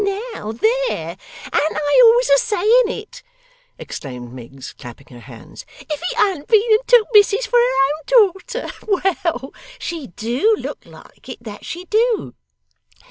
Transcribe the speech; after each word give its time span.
'Oh! 0.03 0.31
Now! 0.33 0.51
There! 0.51 1.09
An't 1.11 1.15
I 1.53 2.01
always 2.07 2.29
a 2.31 2.37
saying 2.39 2.83
it!' 2.87 3.21
exclaimed 3.77 4.33
Miggs, 4.33 4.73
clapping 4.73 5.09
her 5.15 5.19
hands. 5.19 5.63
'If 5.79 5.99
he 6.01 6.15
an't 6.17 6.47
been 6.47 6.63
and 6.71 6.79
took 6.87 7.07
Missis 7.13 7.45
for 7.45 7.59
her 7.59 7.75
own 8.03 8.31
daughter. 8.33 8.67
Well, 8.87 9.53
she 9.77 10.07
DO 10.07 10.55
look 10.57 10.87
like 10.87 11.29
it, 11.29 11.43
that 11.43 11.65
she 11.65 11.85
do. 11.85 12.33